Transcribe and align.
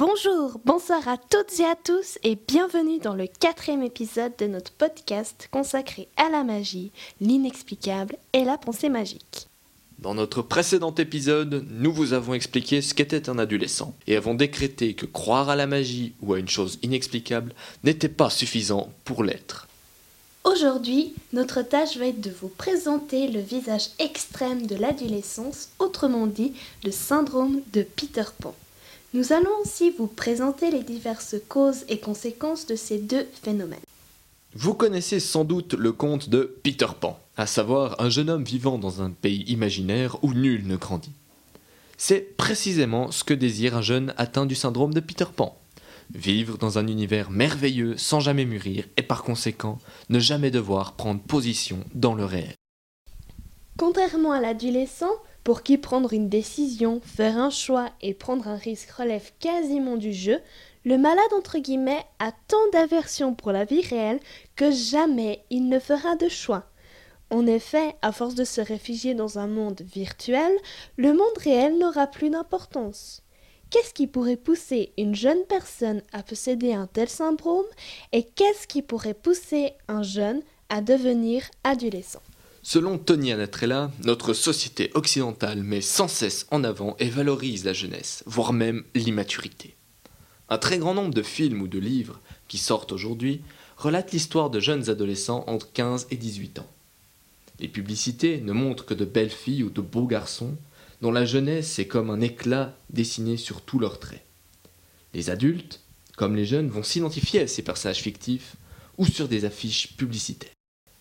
Bonjour, 0.00 0.58
bonsoir 0.64 1.06
à 1.08 1.18
toutes 1.18 1.60
et 1.60 1.66
à 1.66 1.76
tous 1.76 2.18
et 2.22 2.34
bienvenue 2.48 3.00
dans 3.00 3.14
le 3.14 3.26
quatrième 3.26 3.82
épisode 3.82 4.32
de 4.38 4.46
notre 4.46 4.72
podcast 4.72 5.50
consacré 5.50 6.08
à 6.16 6.30
la 6.30 6.42
magie, 6.42 6.90
l'inexplicable 7.20 8.16
et 8.32 8.44
la 8.44 8.56
pensée 8.56 8.88
magique. 8.88 9.48
Dans 9.98 10.14
notre 10.14 10.40
précédent 10.40 10.94
épisode, 10.94 11.66
nous 11.68 11.92
vous 11.92 12.14
avons 12.14 12.32
expliqué 12.32 12.80
ce 12.80 12.94
qu'était 12.94 13.28
un 13.28 13.38
adolescent 13.38 13.94
et 14.06 14.16
avons 14.16 14.32
décrété 14.32 14.94
que 14.94 15.04
croire 15.04 15.50
à 15.50 15.56
la 15.56 15.66
magie 15.66 16.14
ou 16.22 16.32
à 16.32 16.38
une 16.38 16.48
chose 16.48 16.78
inexplicable 16.82 17.52
n'était 17.84 18.08
pas 18.08 18.30
suffisant 18.30 18.88
pour 19.04 19.22
l'être. 19.22 19.68
Aujourd'hui, 20.44 21.12
notre 21.34 21.60
tâche 21.60 21.98
va 21.98 22.06
être 22.06 22.22
de 22.22 22.30
vous 22.40 22.48
présenter 22.48 23.28
le 23.28 23.40
visage 23.40 23.90
extrême 23.98 24.66
de 24.66 24.76
l'adolescence, 24.76 25.68
autrement 25.78 26.26
dit 26.26 26.54
le 26.84 26.90
syndrome 26.90 27.60
de 27.74 27.82
Peter 27.82 28.24
Pan. 28.40 28.54
Nous 29.12 29.32
allons 29.32 29.50
aussi 29.60 29.90
vous 29.90 30.06
présenter 30.06 30.70
les 30.70 30.84
diverses 30.84 31.34
causes 31.48 31.84
et 31.88 31.98
conséquences 31.98 32.66
de 32.66 32.76
ces 32.76 32.98
deux 32.98 33.26
phénomènes. 33.42 33.80
Vous 34.54 34.74
connaissez 34.74 35.18
sans 35.18 35.42
doute 35.44 35.74
le 35.74 35.90
conte 35.90 36.28
de 36.28 36.56
Peter 36.62 36.86
Pan, 37.00 37.18
à 37.36 37.46
savoir 37.46 38.00
un 38.00 38.08
jeune 38.08 38.30
homme 38.30 38.44
vivant 38.44 38.78
dans 38.78 39.02
un 39.02 39.10
pays 39.10 39.42
imaginaire 39.48 40.22
où 40.22 40.32
nul 40.32 40.64
ne 40.64 40.76
grandit. 40.76 41.10
C'est 41.98 42.36
précisément 42.36 43.10
ce 43.10 43.24
que 43.24 43.34
désire 43.34 43.76
un 43.76 43.82
jeune 43.82 44.14
atteint 44.16 44.46
du 44.46 44.54
syndrome 44.54 44.94
de 44.94 45.00
Peter 45.00 45.26
Pan. 45.34 45.58
Vivre 46.14 46.56
dans 46.56 46.78
un 46.78 46.86
univers 46.86 47.30
merveilleux 47.30 47.96
sans 47.96 48.20
jamais 48.20 48.44
mûrir 48.44 48.84
et 48.96 49.02
par 49.02 49.24
conséquent 49.24 49.78
ne 50.08 50.20
jamais 50.20 50.52
devoir 50.52 50.92
prendre 50.92 51.20
position 51.20 51.80
dans 51.94 52.14
le 52.14 52.24
réel. 52.24 52.54
Contrairement 53.76 54.32
à 54.32 54.40
l'adolescent, 54.40 55.10
pour 55.44 55.62
qui 55.62 55.78
prendre 55.78 56.12
une 56.12 56.28
décision, 56.28 57.00
faire 57.02 57.38
un 57.38 57.50
choix 57.50 57.90
et 58.02 58.14
prendre 58.14 58.48
un 58.48 58.56
risque 58.56 58.90
relève 58.90 59.30
quasiment 59.40 59.96
du 59.96 60.12
jeu, 60.12 60.40
le 60.84 60.98
malade 60.98 61.32
entre 61.36 61.58
guillemets 61.58 62.04
a 62.18 62.32
tant 62.48 62.68
d'aversion 62.72 63.34
pour 63.34 63.52
la 63.52 63.64
vie 63.64 63.82
réelle 63.82 64.20
que 64.56 64.70
jamais 64.70 65.44
il 65.50 65.68
ne 65.68 65.78
fera 65.78 66.16
de 66.16 66.28
choix. 66.28 66.64
En 67.30 67.46
effet, 67.46 67.94
à 68.02 68.12
force 68.12 68.34
de 68.34 68.44
se 68.44 68.60
réfugier 68.60 69.14
dans 69.14 69.38
un 69.38 69.46
monde 69.46 69.82
virtuel, 69.82 70.52
le 70.96 71.12
monde 71.12 71.38
réel 71.38 71.78
n'aura 71.78 72.06
plus 72.06 72.28
d'importance. 72.28 73.22
Qu'est-ce 73.70 73.94
qui 73.94 74.08
pourrait 74.08 74.36
pousser 74.36 74.92
une 74.98 75.14
jeune 75.14 75.44
personne 75.48 76.02
à 76.12 76.24
posséder 76.24 76.72
un 76.72 76.88
tel 76.88 77.08
syndrome 77.08 77.66
et 78.10 78.24
qu'est-ce 78.24 78.66
qui 78.66 78.82
pourrait 78.82 79.14
pousser 79.14 79.74
un 79.86 80.02
jeune 80.02 80.42
à 80.70 80.80
devenir 80.80 81.44
adolescent? 81.62 82.22
Selon 82.62 82.98
Tony 82.98 83.32
Anatrella, 83.32 83.90
notre 84.04 84.34
société 84.34 84.90
occidentale 84.94 85.62
met 85.62 85.80
sans 85.80 86.08
cesse 86.08 86.46
en 86.50 86.62
avant 86.62 86.94
et 86.98 87.08
valorise 87.08 87.64
la 87.64 87.72
jeunesse, 87.72 88.22
voire 88.26 88.52
même 88.52 88.84
l'immaturité. 88.94 89.74
Un 90.50 90.58
très 90.58 90.78
grand 90.78 90.92
nombre 90.92 91.14
de 91.14 91.22
films 91.22 91.62
ou 91.62 91.68
de 91.68 91.78
livres 91.78 92.20
qui 92.48 92.58
sortent 92.58 92.92
aujourd'hui 92.92 93.40
relatent 93.78 94.12
l'histoire 94.12 94.50
de 94.50 94.60
jeunes 94.60 94.90
adolescents 94.90 95.44
entre 95.46 95.72
15 95.72 96.08
et 96.10 96.16
18 96.16 96.58
ans. 96.58 96.68
Les 97.60 97.68
publicités 97.68 98.42
ne 98.42 98.52
montrent 98.52 98.84
que 98.84 98.94
de 98.94 99.06
belles 99.06 99.30
filles 99.30 99.62
ou 99.62 99.70
de 99.70 99.80
beaux 99.80 100.06
garçons 100.06 100.54
dont 101.00 101.12
la 101.12 101.24
jeunesse 101.24 101.78
est 101.78 101.86
comme 101.86 102.10
un 102.10 102.20
éclat 102.20 102.76
dessiné 102.90 103.38
sur 103.38 103.62
tous 103.62 103.78
leurs 103.78 104.00
traits. 104.00 104.24
Les 105.14 105.30
adultes, 105.30 105.80
comme 106.16 106.36
les 106.36 106.44
jeunes, 106.44 106.68
vont 106.68 106.82
s'identifier 106.82 107.40
à 107.40 107.46
ces 107.46 107.62
personnages 107.62 108.02
fictifs 108.02 108.56
ou 108.98 109.06
sur 109.06 109.28
des 109.28 109.46
affiches 109.46 109.96
publicitaires. 109.96 110.52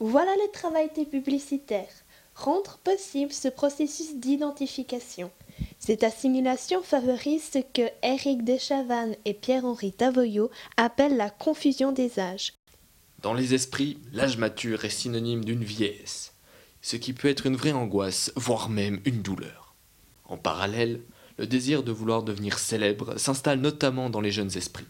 Voilà 0.00 0.30
le 0.36 0.52
travail 0.52 0.88
des 0.94 1.04
publicitaires. 1.04 2.04
Rendre 2.36 2.78
possible 2.84 3.32
ce 3.32 3.48
processus 3.48 4.14
d'identification. 4.14 5.32
Cette 5.80 6.04
assimilation 6.04 6.84
favorise 6.84 7.50
ce 7.52 7.58
que 7.58 7.90
Éric 8.04 8.44
Deschavannes 8.44 9.16
et 9.24 9.34
Pierre-Henri 9.34 9.92
Tavoyot 9.92 10.52
appellent 10.76 11.16
la 11.16 11.30
confusion 11.30 11.90
des 11.90 12.20
âges. 12.20 12.52
Dans 13.22 13.34
les 13.34 13.54
esprits, 13.54 13.98
l'âge 14.12 14.36
mature 14.36 14.84
est 14.84 14.90
synonyme 14.90 15.44
d'une 15.44 15.64
vieillesse, 15.64 16.32
ce 16.80 16.94
qui 16.94 17.12
peut 17.12 17.28
être 17.28 17.46
une 17.46 17.56
vraie 17.56 17.72
angoisse, 17.72 18.30
voire 18.36 18.68
même 18.68 19.00
une 19.04 19.22
douleur. 19.22 19.74
En 20.26 20.36
parallèle, 20.36 21.00
le 21.38 21.48
désir 21.48 21.82
de 21.82 21.90
vouloir 21.90 22.22
devenir 22.22 22.60
célèbre 22.60 23.18
s'installe 23.18 23.58
notamment 23.58 24.10
dans 24.10 24.20
les 24.20 24.30
jeunes 24.30 24.56
esprits. 24.56 24.86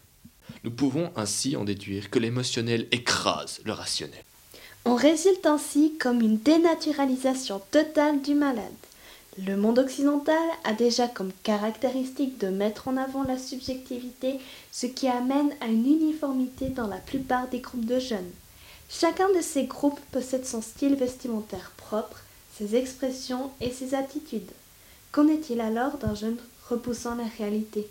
Nous 0.63 0.71
pouvons 0.71 1.11
ainsi 1.15 1.55
en 1.55 1.63
déduire 1.63 2.11
que 2.11 2.19
l'émotionnel 2.19 2.87
écrase 2.91 3.59
le 3.65 3.71
rationnel. 3.71 4.23
On 4.85 4.95
résulte 4.95 5.45
ainsi 5.45 5.95
comme 5.99 6.21
une 6.21 6.37
dénaturalisation 6.37 7.61
totale 7.71 8.21
du 8.21 8.33
malade. 8.33 8.65
Le 9.45 9.55
monde 9.55 9.79
occidental 9.79 10.35
a 10.63 10.73
déjà 10.73 11.07
comme 11.07 11.31
caractéristique 11.43 12.37
de 12.39 12.47
mettre 12.47 12.87
en 12.87 12.97
avant 12.97 13.23
la 13.23 13.37
subjectivité, 13.37 14.39
ce 14.71 14.85
qui 14.85 15.07
amène 15.07 15.51
à 15.61 15.67
une 15.67 15.85
uniformité 15.85 16.69
dans 16.69 16.87
la 16.87 16.97
plupart 16.97 17.47
des 17.47 17.59
groupes 17.59 17.85
de 17.85 17.99
jeunes. 17.99 18.31
Chacun 18.89 19.29
de 19.29 19.41
ces 19.41 19.65
groupes 19.65 19.99
possède 20.11 20.45
son 20.45 20.61
style 20.61 20.95
vestimentaire 20.95 21.71
propre, 21.77 22.21
ses 22.57 22.75
expressions 22.75 23.51
et 23.61 23.71
ses 23.71 23.93
attitudes. 23.93 24.51
Qu'en 25.11 25.27
est-il 25.27 25.61
alors 25.61 25.97
d'un 25.97 26.15
jeune 26.15 26.37
repoussant 26.69 27.15
la 27.15 27.27
réalité? 27.37 27.87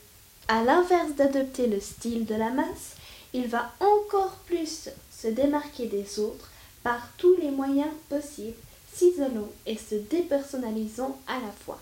À 0.48 0.62
l'inverse 0.64 1.14
d'adopter 1.16 1.66
le 1.66 1.80
style 1.80 2.24
de 2.24 2.34
la 2.34 2.50
masse, 2.50 2.96
il 3.32 3.46
va 3.46 3.72
encore 3.80 4.36
plus 4.46 4.88
se 5.10 5.28
démarquer 5.28 5.86
des 5.86 6.18
autres 6.18 6.50
par 6.88 7.06
tous 7.18 7.36
les 7.36 7.50
moyens 7.50 7.90
possibles, 8.08 8.56
s'isolant 8.94 9.50
et 9.66 9.76
se 9.76 9.94
dépersonnalisant 9.94 11.20
à 11.26 11.34
la 11.34 11.52
fois. 11.62 11.78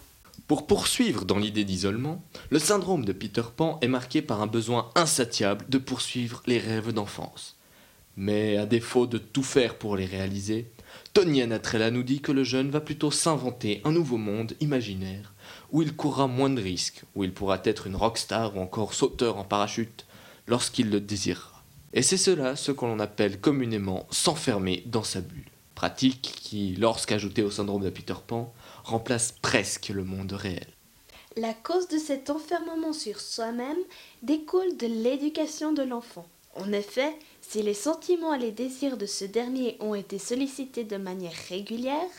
Pour 0.49 0.67
poursuivre 0.67 1.25
dans 1.25 1.39
l'idée 1.39 1.63
d'isolement, 1.63 2.21
le 2.51 2.59
syndrome 2.59 3.05
de 3.05 3.13
Peter 3.13 3.45
Pan 3.55 3.79
est 3.83 3.87
marqué 3.87 4.21
par 4.21 4.43
un 4.43 4.49
besoin 4.49 4.91
insatiable 4.97 5.65
de 5.69 5.79
poursuivre 5.79 6.43
les 6.49 6.59
rêves 6.59 6.93
d'enfance. 6.93 7.55
Mais 8.17 8.57
à 8.57 8.67
défaut 8.67 9.07
de 9.07 9.19
tout 9.19 9.45
faire 9.45 9.77
pour 9.77 9.97
les 9.97 10.07
réaliser, 10.07 10.67
Tony 11.15 11.41
Anatrella 11.41 11.93
nous 11.93 12.03
dit 12.03 12.21
que 12.21 12.33
le 12.33 12.43
jeune 12.43 12.71
va 12.71 12.81
plutôt 12.81 13.13
s'inventer 13.13 13.83
un 13.85 13.93
nouveau 13.93 14.17
monde 14.17 14.55
imaginaire 14.59 15.35
où 15.71 15.83
il 15.83 15.95
courra 15.95 16.27
moins 16.27 16.51
de 16.51 16.61
risques, 16.61 17.05
où 17.15 17.23
il 17.23 17.33
pourra 17.33 17.61
être 17.63 17.87
une 17.87 17.95
rockstar 17.95 18.57
ou 18.57 18.61
encore 18.61 18.93
sauteur 18.93 19.37
en 19.37 19.45
parachute 19.45 20.05
lorsqu'il 20.49 20.91
le 20.91 20.99
désirera. 20.99 21.56
Et 21.93 22.03
c'est 22.03 22.17
cela 22.17 22.57
ce 22.57 22.73
qu'on 22.73 22.99
appelle 22.99 23.41
communément 23.41 24.07
s'enfermer 24.11 24.83
dans 24.87 25.05
sa 25.05 25.21
bulle. 25.21 25.51
Pratique 25.75 26.23
qui, 26.43 26.75
lorsqu'ajoutée 26.77 27.43
au 27.43 27.51
syndrome 27.51 27.85
de 27.85 27.91
Peter 27.91 28.15
Pan, 28.27 28.53
remplace 28.85 29.33
presque 29.43 29.89
le 29.89 30.05
monde 30.05 30.33
réel. 30.33 30.67
La 31.37 31.53
cause 31.53 31.89
de 31.89 31.99
cet 31.99 32.31
enfermement 32.31 32.95
sur 32.95 33.21
soi-même 33.21 33.77
découle 34.23 34.77
de 34.79 34.87
l'éducation 34.87 35.73
de 35.73 35.83
l'enfant. 35.83 36.27
En 36.55 36.73
effet, 36.73 37.15
si 37.43 37.63
les 37.63 37.75
sentiments 37.75 38.33
et 38.33 38.39
les 38.39 38.53
désirs 38.53 38.97
de 38.97 39.05
ce 39.05 39.27
dernier 39.27 39.77
ont 39.81 39.95
été 39.95 40.19
sollicités 40.19 40.85
de 40.85 40.97
manière 40.97 41.37
régulière, 41.51 42.11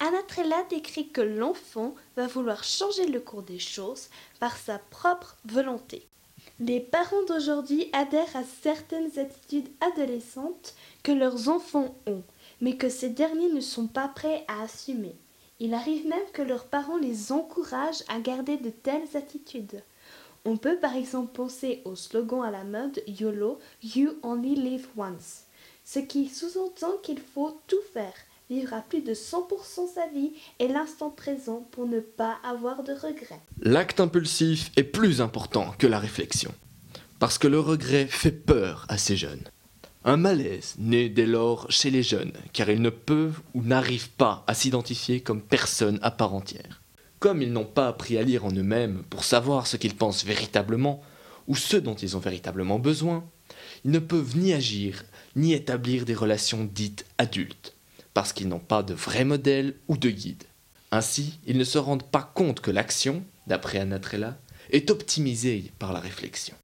Anatrella 0.00 0.64
décrit 0.68 1.08
que 1.08 1.20
l'enfant 1.20 1.94
va 2.16 2.26
vouloir 2.26 2.64
changer 2.64 3.06
le 3.06 3.20
cours 3.20 3.44
des 3.44 3.60
choses 3.60 4.08
par 4.40 4.56
sa 4.56 4.78
propre 4.78 5.36
volonté. 5.44 6.08
Les 6.60 6.78
parents 6.78 7.24
d'aujourd'hui 7.26 7.88
adhèrent 7.92 8.36
à 8.36 8.44
certaines 8.62 9.18
attitudes 9.18 9.68
adolescentes 9.80 10.74
que 11.02 11.10
leurs 11.10 11.48
enfants 11.48 11.96
ont, 12.06 12.22
mais 12.60 12.76
que 12.76 12.88
ces 12.88 13.08
derniers 13.08 13.52
ne 13.52 13.60
sont 13.60 13.88
pas 13.88 14.06
prêts 14.06 14.44
à 14.46 14.62
assumer. 14.62 15.16
Il 15.58 15.74
arrive 15.74 16.06
même 16.06 16.30
que 16.32 16.42
leurs 16.42 16.66
parents 16.66 16.96
les 16.96 17.32
encouragent 17.32 18.04
à 18.08 18.20
garder 18.20 18.56
de 18.56 18.70
telles 18.70 19.16
attitudes. 19.16 19.82
On 20.44 20.56
peut 20.56 20.78
par 20.78 20.94
exemple 20.94 21.32
penser 21.32 21.82
au 21.84 21.96
slogan 21.96 22.44
à 22.44 22.52
la 22.52 22.64
mode 22.64 23.02
YOLO, 23.08 23.58
You 23.82 24.12
Only 24.22 24.54
Live 24.54 24.86
Once, 24.96 25.46
ce 25.84 25.98
qui 25.98 26.28
sous-entend 26.28 26.98
qu'il 27.02 27.18
faut 27.18 27.58
tout 27.66 27.82
faire, 27.92 28.14
vivre 28.50 28.74
à 28.74 28.82
plus 28.82 29.00
de 29.00 29.14
100% 29.14 29.92
sa 29.94 30.06
vie 30.08 30.32
et 30.58 30.68
l'instant 30.68 31.10
présent 31.10 31.66
pour 31.70 31.86
ne 31.86 32.00
pas 32.00 32.36
avoir 32.44 32.82
de 32.82 32.92
regrets. 32.92 33.40
L'acte 33.60 34.00
impulsif 34.00 34.70
est 34.76 34.84
plus 34.84 35.20
important 35.20 35.74
que 35.78 35.86
la 35.86 35.98
réflexion, 35.98 36.52
parce 37.18 37.38
que 37.38 37.48
le 37.48 37.60
regret 37.60 38.06
fait 38.06 38.32
peur 38.32 38.84
à 38.88 38.98
ces 38.98 39.16
jeunes. 39.16 39.42
Un 40.04 40.18
malaise 40.18 40.74
naît 40.78 41.08
dès 41.08 41.24
lors 41.24 41.70
chez 41.70 41.90
les 41.90 42.02
jeunes, 42.02 42.34
car 42.52 42.68
ils 42.68 42.82
ne 42.82 42.90
peuvent 42.90 43.40
ou 43.54 43.62
n'arrivent 43.62 44.10
pas 44.10 44.44
à 44.46 44.52
s'identifier 44.52 45.20
comme 45.20 45.40
personne 45.40 45.98
à 46.02 46.10
part 46.10 46.34
entière. 46.34 46.82
Comme 47.20 47.40
ils 47.40 47.52
n'ont 47.52 47.64
pas 47.64 47.88
appris 47.88 48.18
à 48.18 48.22
lire 48.22 48.44
en 48.44 48.50
eux-mêmes 48.50 49.02
pour 49.08 49.24
savoir 49.24 49.66
ce 49.66 49.78
qu'ils 49.78 49.96
pensent 49.96 50.26
véritablement, 50.26 51.02
ou 51.46 51.56
ce 51.56 51.78
dont 51.78 51.94
ils 51.94 52.18
ont 52.18 52.20
véritablement 52.20 52.78
besoin, 52.78 53.24
ils 53.86 53.90
ne 53.90 53.98
peuvent 53.98 54.36
ni 54.36 54.52
agir, 54.52 55.04
ni 55.36 55.54
établir 55.54 56.04
des 56.04 56.14
relations 56.14 56.68
dites 56.70 57.06
adultes 57.16 57.73
parce 58.14 58.32
qu'ils 58.32 58.48
n'ont 58.48 58.60
pas 58.60 58.82
de 58.82 58.94
vrai 58.94 59.24
modèle 59.24 59.74
ou 59.88 59.96
de 59.96 60.10
guide. 60.10 60.44
Ainsi, 60.90 61.40
ils 61.44 61.58
ne 61.58 61.64
se 61.64 61.78
rendent 61.78 62.08
pas 62.08 62.32
compte 62.34 62.60
que 62.60 62.70
l'action, 62.70 63.24
d'après 63.46 63.78
Anatrella, 63.78 64.38
est 64.70 64.90
optimisée 64.90 65.72
par 65.78 65.92
la 65.92 66.00
réflexion. 66.00 66.54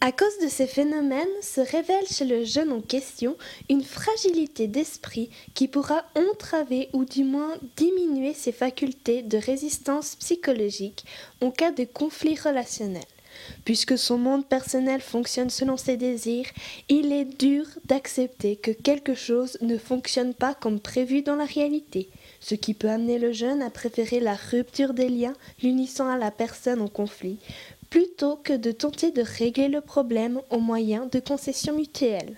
À 0.00 0.12
cause 0.12 0.38
de 0.42 0.48
ces 0.48 0.66
phénomènes 0.66 1.26
se 1.40 1.60
révèle 1.60 2.06
chez 2.06 2.26
le 2.26 2.44
jeune 2.44 2.70
en 2.70 2.82
question 2.82 3.36
une 3.70 3.82
fragilité 3.82 4.66
d'esprit 4.66 5.30
qui 5.54 5.68
pourra 5.68 6.04
entraver 6.14 6.90
ou 6.92 7.04
du 7.04 7.24
moins 7.24 7.54
diminuer 7.76 8.34
ses 8.34 8.52
facultés 8.52 9.22
de 9.22 9.38
résistance 9.38 10.14
psychologique 10.16 11.04
en 11.40 11.50
cas 11.50 11.72
de 11.72 11.84
conflit 11.84 12.36
relationnel. 12.36 13.02
Puisque 13.64 13.98
son 13.98 14.18
monde 14.18 14.46
personnel 14.46 15.00
fonctionne 15.00 15.50
selon 15.50 15.76
ses 15.76 15.96
désirs, 15.96 16.46
il 16.88 17.12
est 17.12 17.24
dur 17.24 17.64
d'accepter 17.84 18.56
que 18.56 18.70
quelque 18.70 19.14
chose 19.14 19.58
ne 19.60 19.78
fonctionne 19.78 20.34
pas 20.34 20.54
comme 20.54 20.80
prévu 20.80 21.22
dans 21.22 21.36
la 21.36 21.44
réalité, 21.44 22.08
ce 22.40 22.54
qui 22.54 22.74
peut 22.74 22.90
amener 22.90 23.18
le 23.18 23.32
jeune 23.32 23.62
à 23.62 23.70
préférer 23.70 24.20
la 24.20 24.34
rupture 24.34 24.94
des 24.94 25.08
liens 25.08 25.34
l'unissant 25.62 26.08
à 26.08 26.18
la 26.18 26.30
personne 26.30 26.80
en 26.80 26.88
conflit, 26.88 27.38
plutôt 27.90 28.36
que 28.36 28.52
de 28.52 28.72
tenter 28.72 29.10
de 29.10 29.22
régler 29.22 29.68
le 29.68 29.80
problème 29.80 30.40
au 30.50 30.58
moyen 30.58 31.06
de 31.06 31.20
concessions 31.20 31.76
mutuelles. 31.76 32.36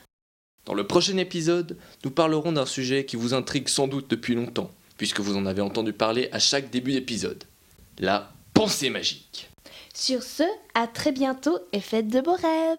Dans 0.64 0.74
le 0.74 0.86
prochain 0.86 1.16
épisode, 1.16 1.78
nous 2.04 2.10
parlerons 2.10 2.52
d'un 2.52 2.66
sujet 2.66 3.06
qui 3.06 3.16
vous 3.16 3.32
intrigue 3.32 3.68
sans 3.68 3.88
doute 3.88 4.10
depuis 4.10 4.34
longtemps, 4.34 4.70
puisque 4.98 5.20
vous 5.20 5.36
en 5.36 5.46
avez 5.46 5.62
entendu 5.62 5.92
parler 5.92 6.28
à 6.32 6.38
chaque 6.38 6.70
début 6.70 6.92
d'épisode. 6.92 7.44
La 7.98 8.32
pensée 8.52 8.90
magique. 8.90 9.48
Sur 9.94 10.22
ce, 10.22 10.44
à 10.74 10.86
très 10.86 11.12
bientôt 11.12 11.58
et 11.72 11.80
faites 11.80 12.08
de 12.08 12.20
beaux 12.20 12.36
rêves 12.36 12.78